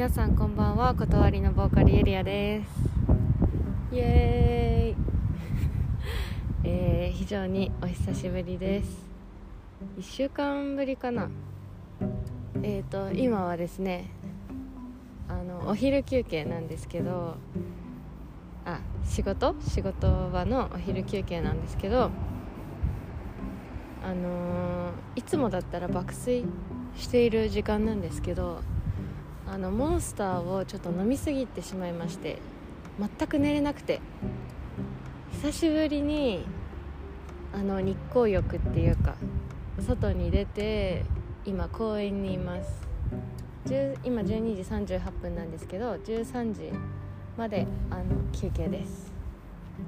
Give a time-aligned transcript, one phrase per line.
[0.00, 2.68] 皆さんこんばんは断りのボーカルエリアです。
[3.92, 5.04] イエーイ。
[6.64, 9.06] えー、非常にお久しぶりです。
[9.98, 11.28] 1週間ぶりかな。
[12.62, 14.06] えっ、ー、と今はですね
[15.28, 17.34] あのお昼休憩なんですけど
[18.64, 19.54] あ仕事？
[19.60, 22.04] 仕事場のお昼休憩なんですけど
[24.02, 26.46] あのー、いつもだったら爆睡
[26.96, 28.62] している時間なんですけど
[29.52, 32.38] あのモンスターをちょっと飲みすぎてしまいまして
[33.00, 34.00] 全く寝れなくて
[35.42, 36.44] 久しぶりに
[37.52, 39.16] あの日光浴っていうか
[39.84, 41.04] 外に出て
[41.44, 42.88] 今公園にいます。
[44.04, 46.72] 今12時38分なんですけど13時
[47.36, 49.12] まであの休憩です。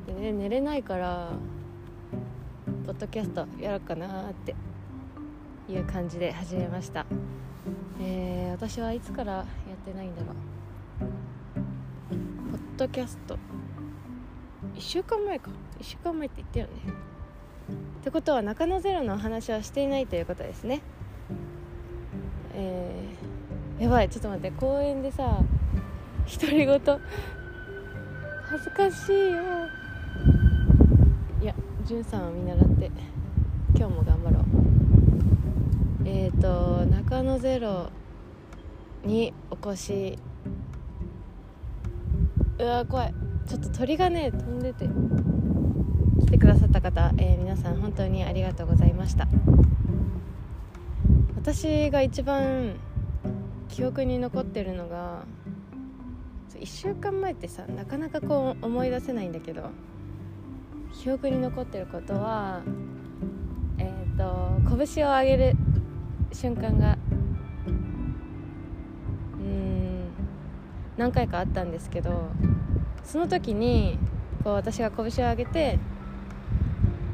[0.07, 1.31] で、ね、寝れないから
[2.87, 4.55] ポッドキャストやろうかなって
[5.69, 7.07] いう感じで始めました。
[8.01, 9.47] えー、私はいつから
[9.83, 10.35] ってないんだろう
[12.53, 13.35] ポッドキャスト。
[14.77, 15.51] 1週間前か。
[15.81, 16.93] 1週間前って言ったよね。
[18.01, 20.83] ってことは中野ゼロのお話はしていないということですね。
[22.55, 24.09] えー、やばい。
[24.09, 24.51] ちょっと待って。
[24.53, 25.39] 公園でさ
[26.41, 26.81] 独り言。
[28.45, 29.43] 恥ずかしいよ。
[31.43, 32.91] いやじゅんさんを見習って。
[33.75, 34.45] 今日も頑張ろう。
[36.05, 37.91] えっ、ー、と中野ゼロ
[39.05, 40.19] にお越し。
[42.59, 43.15] うわ怖い。
[43.47, 44.89] ちょっと鳥がね飛んでて。
[46.21, 49.27] 来てくださった方、えー、皆さん本当にありがとうございました。
[51.37, 52.77] 私が一番
[53.69, 55.25] 記憶に残ってるのが
[56.55, 59.71] 1週間前ってさなかなかこう思い出せないんだけど
[60.95, 62.63] 記憶に残ってることは
[63.79, 65.57] えっ、ー、と拳を上げる
[66.33, 66.97] 瞬間が
[71.03, 72.31] 何回かあったんですけど
[73.03, 73.99] その時に
[74.45, 75.81] こう私が拳を上げて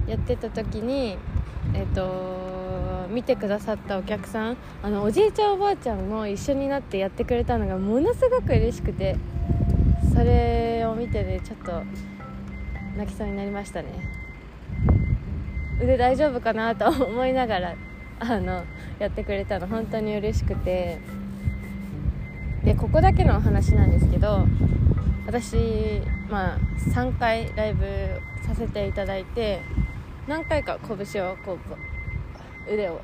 [0.06, 1.16] やってた時に
[1.72, 9.16] えっ、ー、と見てくださったお客さんあのおじいちゃんおばあちゃんも一緒になってやってくれたのがものすごく嬉しくて
[10.12, 11.82] それを見てねちょっと
[12.98, 13.88] 泣きそうになりましたね。
[15.80, 17.74] 腕大丈夫かなと思いながら
[18.18, 18.64] あの
[18.98, 21.17] やってくれたの本当に嬉しくて。
[22.64, 24.46] でここだけの話なんですけど
[25.26, 25.56] 私
[26.28, 26.58] まあ
[26.90, 27.86] 3回ライブ
[28.46, 29.60] させていただいて
[30.26, 31.58] 何回か拳をこ
[32.68, 33.00] う腕を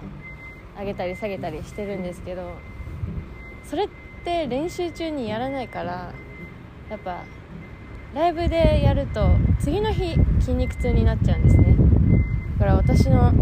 [0.78, 2.52] 上げたり下げたりしてるんですけど
[3.64, 3.88] それっ
[4.24, 6.12] て練習中にやらないから
[6.90, 7.24] やっぱ
[8.14, 11.76] ライブでやると次の日筋肉痛になっちゃうんですね。
[12.58, 13.32] だから私の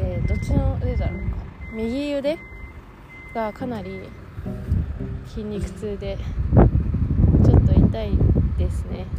[0.00, 1.36] えー、どっちの腕だろうか。
[1.72, 2.38] 右腕
[3.34, 4.08] がかなり
[5.28, 6.18] 筋肉痛で
[7.44, 8.12] ちょっと痛い
[8.56, 9.04] ですね。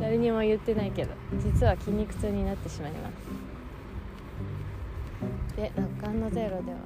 [0.00, 3.12] 誰にも言ってないけど実は筋肉痛になってしまいます。
[5.56, 6.78] で中野ゼロでは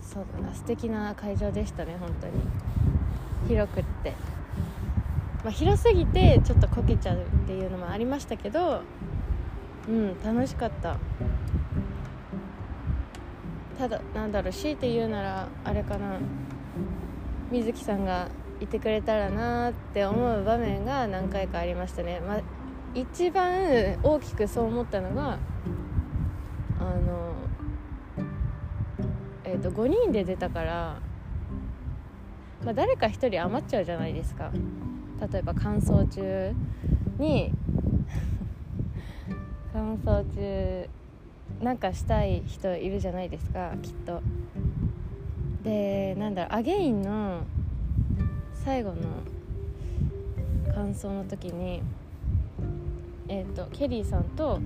[0.00, 2.32] そうだな素敵な会場でしたね本当に。
[3.46, 4.14] 広くって、
[5.44, 8.82] まあ、広すぎてちょっとこけちゃうっていうのもありましたけど
[9.88, 10.98] うん楽しかった。
[13.78, 16.18] ただなんだろう強いて言うならあれかな。
[17.50, 18.28] 水木さんが
[18.60, 22.40] いてくれたらなって思う場面が何回かありましたね、ま、
[22.94, 25.38] 一番大きくそう思ったのが
[26.78, 27.32] あの
[29.44, 31.00] えっ、ー、と5人で出たから、
[32.64, 34.50] まあ、誰か1人余っちゃうじゃないですか。
[35.32, 36.54] 例えば乾燥中
[37.18, 37.52] に
[39.72, 40.88] 乾燥中
[41.60, 44.22] なんかしたい人いるじゃないですかきっと。
[45.64, 47.42] でなんだろうアゲインの
[48.64, 48.96] 最後の
[50.72, 51.82] 感想の時に
[53.28, 54.60] えっ、ー、とケリーさんと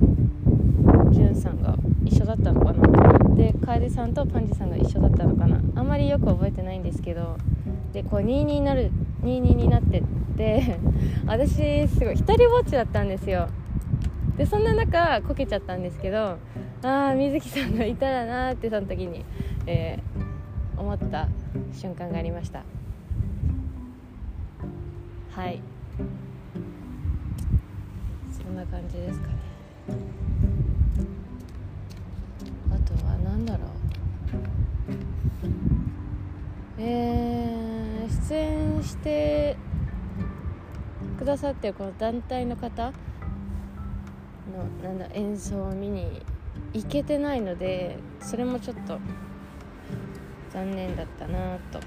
[1.10, 3.34] ジュンさんが一緒だったのかな。
[3.34, 5.60] で楓さんとパンジさんが一緒だったのかな。
[5.74, 7.36] あんまりよく覚えてないんですけど
[7.92, 8.90] でこう22になる
[9.22, 10.04] 22になってっ
[10.36, 10.78] て
[11.26, 13.48] 私すごい一人ぼっちだったんですよ。
[14.36, 16.38] でそんな中こけちゃったんですけど
[16.82, 19.24] ああ水木さんがいたらなってその時に、
[19.66, 21.28] えー、思った
[21.72, 22.64] 瞬間がありました。
[25.30, 25.62] はい。
[28.30, 29.34] そんな感じですかね。
[32.70, 33.68] あとは何だろう。
[36.78, 39.56] えー、出演して
[41.18, 42.92] くださってるこの団体の方
[44.50, 46.22] のなんだ演奏を見に
[46.72, 48.98] 行けてないのでそれもちょっと
[50.50, 51.80] 残念だったなと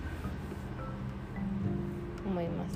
[2.25, 2.75] 思います。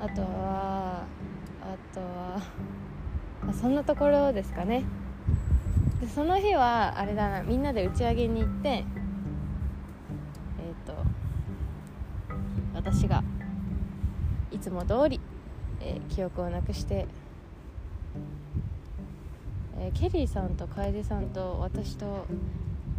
[0.00, 1.04] あとは
[1.62, 2.40] あとは、
[3.48, 4.84] あ、そんなところですかね。
[6.00, 10.94] でその日はあれだなみんなで打ち上げに行ってえっ、ー、と
[12.74, 13.22] 私が
[14.50, 15.20] いつも通り、
[15.84, 17.06] えー、記憶をなくして
[19.76, 22.26] えー、ケリーさんと楓さんと私と,、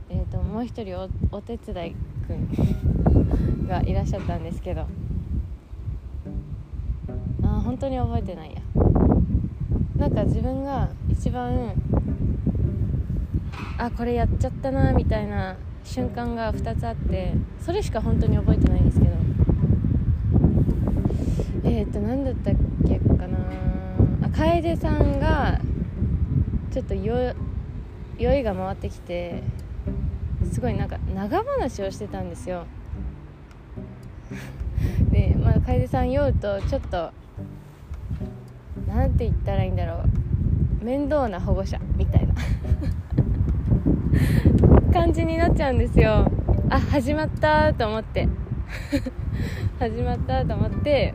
[0.09, 1.95] えーと、もう一人おお手伝い
[2.27, 4.85] くんがいらっしゃったんですけど
[7.43, 8.61] あ本当に覚えてないや。
[9.97, 11.73] なんか自分が一番
[13.77, 19.13] あこれやっちゃったなみたいな瞬間が2つあってそれしか本当に覚えてないんですけど
[21.75, 22.53] えっ、ー、と何だったっ
[22.87, 23.37] けかな。
[24.23, 25.59] あ楓さんが
[26.71, 27.35] ちょっと酔
[28.17, 29.43] いが回ってきて
[30.53, 32.65] すごいなんか長話をしてたんですよ。
[35.11, 37.11] でまあ楓さん酔うとちょっと
[38.87, 40.05] 何て言ったらいいんだろ
[40.81, 40.85] う。
[40.85, 42.35] 面倒な保護者みたいな。
[44.93, 46.31] 感じになっちゃうんですよ。
[46.69, 48.29] あ始まったと思って。
[49.77, 51.13] 始まったと思って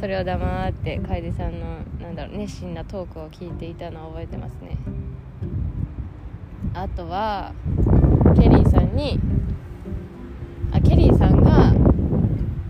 [0.00, 4.76] それを黙って楓さんのなんだろう熱心なトークを聞いていたのを覚えてますね。
[6.74, 7.52] あとは
[8.36, 9.18] ケリーさんに
[10.72, 11.72] あケリーさんが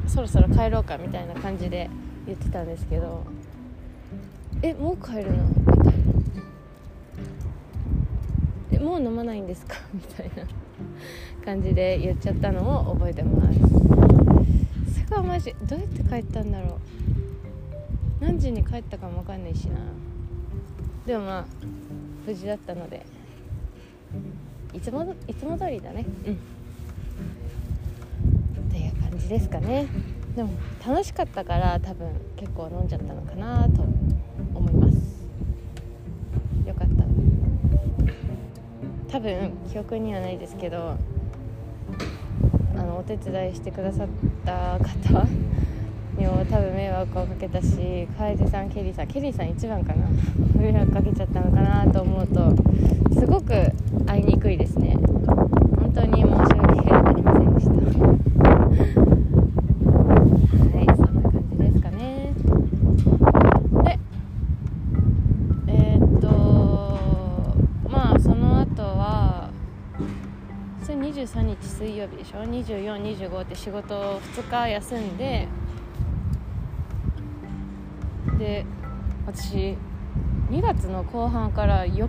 [0.07, 1.91] そろそろ帰ろうかみたいな感じで
[2.27, 3.25] 言ってたんですけど
[4.63, 5.45] えもう帰るの？
[5.49, 5.93] みたいな。
[8.73, 9.77] えもう飲まないんですか？
[9.93, 10.45] みたいな
[11.45, 13.59] 感じで言っちゃったのを覚えてます。
[15.05, 16.79] それはマジどうやって帰ったんだろう。
[18.21, 19.77] 何時に帰ったかも分かんないしな。
[21.07, 21.45] でもまあ
[22.27, 23.05] 無事だったので。
[24.75, 26.05] いつもいつも通りだね。
[26.27, 26.35] うん。
[28.69, 29.87] っていう感じですかね。
[30.37, 30.51] でも
[30.87, 33.83] 楽しかったから多分結構飲んじゃったのかなと
[34.55, 34.99] 思います。
[36.67, 37.05] よかった。
[39.13, 40.97] 多分記憶にはないですけど
[42.77, 44.09] あのお手伝いしてくださっ
[44.45, 45.27] た方
[46.99, 50.09] 迷惑をかけたし楓さんケリーさんケリーさん一番かな。
[50.61, 52.51] 迷惑かけちゃったのかなと思うと
[53.15, 53.53] すごく
[54.05, 54.97] 会いにくいですね。
[55.77, 57.73] 本当に申し訳ありませんでした。
[57.73, 57.79] は
[60.83, 62.33] いそんな感じですかね。
[63.85, 63.99] で
[65.69, 66.27] えー、っと
[67.89, 69.51] まあその後は
[70.83, 75.47] それ23日水曜日でしょ？2425って仕事を2日休んで
[78.39, 78.65] で
[79.27, 79.77] 私
[80.51, 82.09] 2月の後半から4日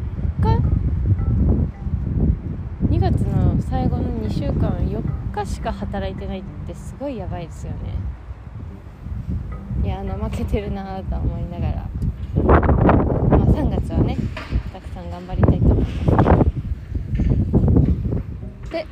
[2.90, 5.02] ？2月の最後の2週間4
[5.34, 7.78] 日しか働いてないってすごいやばいですよね。
[9.84, 11.90] いや怠けてるなと思いながら、
[12.44, 14.16] まあ、3月はね
[14.72, 16.24] たくさん頑張りたいと思いま
[18.64, 18.72] す。
[18.72, 18.86] で、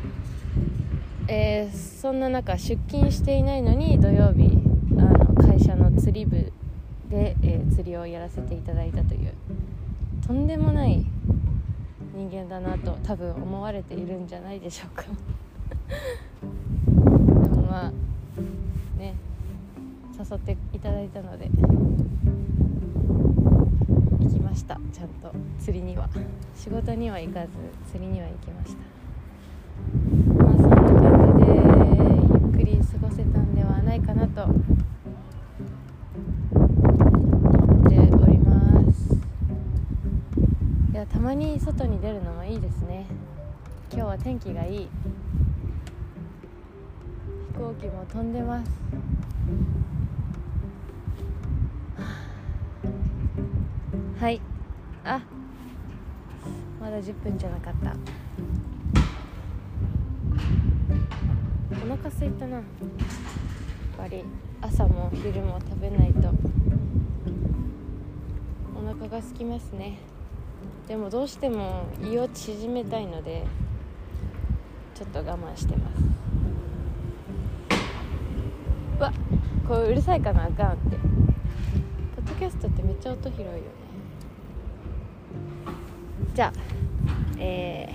[1.28, 4.60] えー、そんな中出勤していないのに土曜日
[4.98, 6.52] あの会社の釣り部
[7.10, 9.34] で、えー、釣りをやらせていただいたという
[10.26, 11.06] とんでもない
[12.14, 15.06] 人間だなと多分思われているんじゃないでしょうか。
[15.88, 17.92] でもまあ
[19.00, 19.14] ね
[20.18, 21.50] 誘っていただいたので
[24.20, 24.80] 行きました。
[24.92, 26.10] ちゃんと釣りには。
[26.58, 27.50] 仕事には行かず
[27.92, 31.52] 釣りには行きましたまあそんな感じで
[32.58, 34.48] ゆっくり過ごせたんではないかなと
[40.98, 43.06] やたまに外に出るのもいいですね。
[43.94, 44.90] 今日は天気がいい。
[47.54, 48.72] 飛行機も飛んでます。
[54.20, 54.42] はい。
[55.04, 55.22] あ。
[56.82, 57.96] まだ10分じゃなかった。
[61.86, 62.56] お腹すいたな。
[62.56, 62.64] やっ
[63.96, 64.26] ぱり。
[64.60, 66.30] 朝も昼も食べないと。
[68.76, 70.17] お腹が空きますね。
[70.88, 73.46] でもどうしても胃を縮めたいので
[74.96, 76.04] ちょっと我慢してます。
[78.98, 79.14] うわ
[79.68, 80.98] これうるさいかなガンって。
[82.16, 83.62] ポッドキャストってめっちゃ音広いよね。
[86.34, 86.54] じゃあ
[87.38, 87.90] え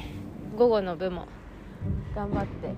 [0.55, 1.27] ー、午後の部も
[2.15, 2.75] 頑張って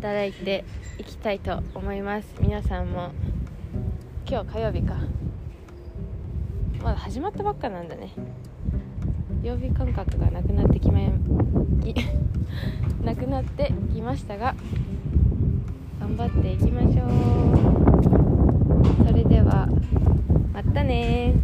[0.00, 0.64] 働いて
[0.98, 2.34] いきたいと思います。
[2.40, 3.10] 皆さんも
[4.28, 4.96] 今日火曜日か。
[6.82, 8.12] まだ始まったばっかなんだね。
[9.42, 10.98] 曜日感覚がなくなってきま
[13.04, 14.54] なくなってきましたが
[16.00, 17.06] 頑張っていきましょう。
[19.06, 19.68] それでは
[20.52, 21.34] またね